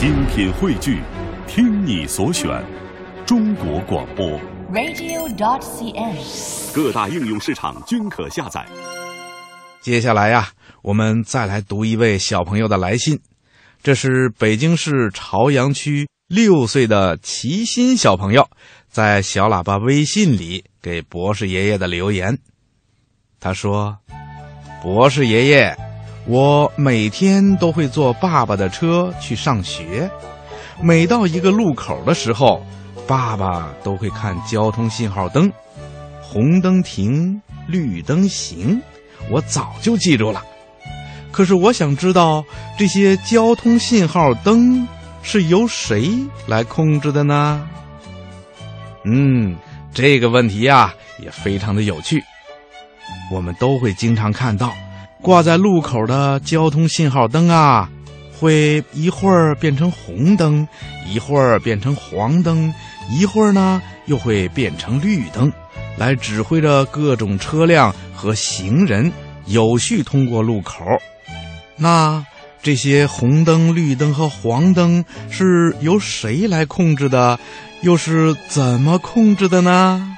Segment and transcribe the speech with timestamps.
[0.00, 1.02] 精品汇聚，
[1.46, 2.48] 听你所选，
[3.26, 4.26] 中国广播。
[4.72, 6.72] radio.cn。
[6.72, 8.64] 各大应用市场均可下载。
[9.82, 10.48] 接下来呀，
[10.80, 13.20] 我们再来读一位小朋友的来信，
[13.82, 18.48] 这是北京市朝阳区六岁的齐心小朋友
[18.88, 22.38] 在小喇叭微信里给博士爷爷的留言。
[23.38, 23.98] 他说
[24.82, 25.76] ：“博士爷爷，
[26.26, 30.08] 我每天都会坐爸爸的车去上学，
[30.80, 32.64] 每到一个路口的时候，
[33.06, 35.50] 爸爸都会看交通信号灯，
[36.22, 38.80] 红灯停，绿灯行。”
[39.30, 40.42] 我早就记住了，
[41.30, 42.42] 可是我想知道
[42.78, 44.88] 这些交通信号灯
[45.22, 46.10] 是由谁
[46.46, 47.68] 来控制的呢？
[49.04, 49.56] 嗯，
[49.92, 52.22] 这个问题呀、也非常的有趣。
[53.30, 54.72] 我们都会经常看到
[55.22, 57.88] 挂在路口的交通信号灯啊，
[58.38, 60.66] 会一会儿变成红灯，
[61.06, 62.72] 一会儿变成黄灯，
[63.10, 65.52] 一会儿呢又会变成绿灯。
[65.96, 69.12] 来指挥着各种车辆和行人
[69.44, 70.84] 有序通过路口。
[71.76, 72.24] 那
[72.62, 77.38] 这些红灯、绿灯和黄灯是由谁来控制的？
[77.82, 80.16] 又是怎么控制的呢？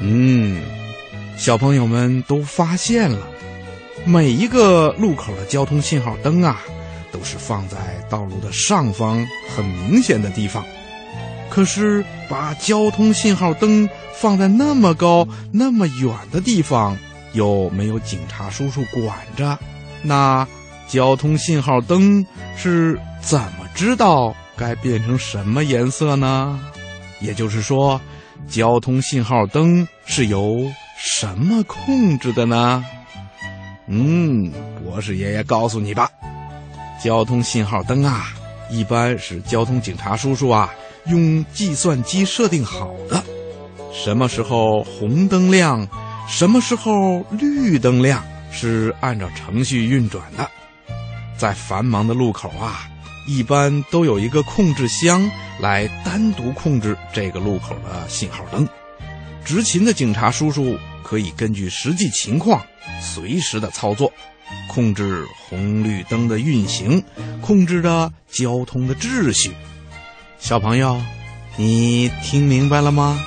[0.00, 0.60] 嗯，
[1.36, 3.28] 小朋友们都发现了，
[4.04, 6.60] 每一个路口的交通信号灯啊，
[7.12, 7.76] 都是放在
[8.08, 10.64] 道路的上方很明显的地方。
[11.48, 16.96] 可是，把交通信号灯放在那么高、那么远的地方，
[17.32, 19.58] 又没有警察叔叔管着，
[20.02, 20.46] 那
[20.88, 22.24] 交通信号灯
[22.56, 26.58] 是怎么知道该变成什么颜色呢？
[27.20, 28.00] 也就是说，
[28.48, 32.84] 交通信号灯是由什么控制的呢？
[33.92, 34.52] 嗯，
[34.84, 36.08] 博士爷爷告诉你吧，
[37.02, 38.28] 交通信号灯啊，
[38.70, 40.70] 一般是交通警察叔叔啊。
[41.06, 43.24] 用计算机设定好的，
[43.92, 45.88] 什么时候红灯亮，
[46.28, 50.48] 什么时候绿灯亮，是按照程序运转的。
[51.36, 52.86] 在繁忙的路口啊，
[53.26, 58.68] 一般都有一个控制箱来单独控制这个路口的信号灯。
[59.42, 60.78] 执勤的警察叔叔
[61.10, 62.64] 可以根据实际情况
[63.02, 64.12] 随时的操作，
[64.68, 67.02] 控制红绿灯的运行，
[67.40, 69.50] 控制着交通的秩序。
[70.38, 71.02] 小朋友，
[71.56, 73.18] 你听明白了吗？